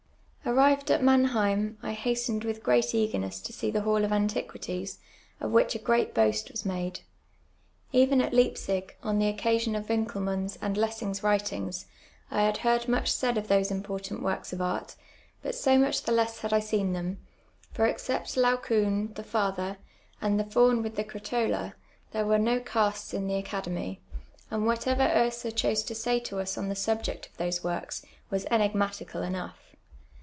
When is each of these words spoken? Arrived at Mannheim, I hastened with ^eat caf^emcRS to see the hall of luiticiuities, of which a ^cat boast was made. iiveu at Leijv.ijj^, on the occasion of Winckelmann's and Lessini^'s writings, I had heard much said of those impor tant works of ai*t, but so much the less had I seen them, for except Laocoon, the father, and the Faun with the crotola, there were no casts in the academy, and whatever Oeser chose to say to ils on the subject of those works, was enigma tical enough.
Arrived 0.43 0.89
at 0.91 1.03
Mannheim, 1.03 1.77
I 1.81 1.93
hastened 1.93 2.43
with 2.43 2.61
^eat 2.63 3.09
caf^emcRS 3.11 3.41
to 3.45 3.53
see 3.53 3.71
the 3.71 3.81
hall 3.83 4.03
of 4.03 4.11
luiticiuities, 4.11 4.97
of 5.39 5.51
which 5.51 5.75
a 5.75 5.79
^cat 5.79 6.13
boast 6.13 6.51
was 6.51 6.65
made. 6.65 7.01
iiveu 7.93 8.21
at 8.21 8.33
Leijv.ijj^, 8.33 8.89
on 9.03 9.17
the 9.19 9.27
occasion 9.27 9.75
of 9.75 9.85
Winckelmann's 9.87 10.57
and 10.59 10.75
Lessini^'s 10.75 11.23
writings, 11.23 11.85
I 12.29 12.41
had 12.41 12.57
heard 12.57 12.89
much 12.89 13.11
said 13.13 13.37
of 13.37 13.47
those 13.47 13.69
impor 13.69 14.01
tant 14.01 14.23
works 14.23 14.51
of 14.51 14.59
ai*t, 14.61 14.95
but 15.41 15.55
so 15.55 15.77
much 15.77 16.01
the 16.03 16.11
less 16.11 16.39
had 16.39 16.51
I 16.51 16.59
seen 16.59 16.91
them, 16.91 17.19
for 17.71 17.85
except 17.85 18.35
Laocoon, 18.35 19.13
the 19.13 19.23
father, 19.23 19.77
and 20.21 20.37
the 20.37 20.43
Faun 20.43 20.81
with 20.81 20.95
the 20.95 21.05
crotola, 21.05 21.75
there 22.13 22.25
were 22.25 22.39
no 22.39 22.59
casts 22.59 23.13
in 23.13 23.27
the 23.27 23.35
academy, 23.35 24.01
and 24.49 24.65
whatever 24.65 25.03
Oeser 25.03 25.51
chose 25.55 25.83
to 25.83 25.95
say 25.95 26.19
to 26.21 26.39
ils 26.39 26.57
on 26.57 26.67
the 26.67 26.75
subject 26.75 27.27
of 27.27 27.37
those 27.37 27.63
works, 27.63 28.03
was 28.31 28.43
enigma 28.45 28.87
tical 28.89 29.25
enough. 29.25 29.57